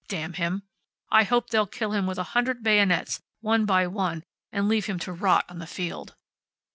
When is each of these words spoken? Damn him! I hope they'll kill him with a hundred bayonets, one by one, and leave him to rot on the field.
Damn 0.07 0.33
him! 0.33 0.63
I 1.11 1.21
hope 1.25 1.51
they'll 1.51 1.67
kill 1.67 1.91
him 1.93 2.07
with 2.07 2.17
a 2.17 2.23
hundred 2.33 2.63
bayonets, 2.63 3.21
one 3.41 3.65
by 3.67 3.85
one, 3.85 4.23
and 4.51 4.67
leave 4.67 4.87
him 4.87 4.97
to 4.97 5.13
rot 5.13 5.45
on 5.47 5.59
the 5.59 5.67
field. 5.67 6.15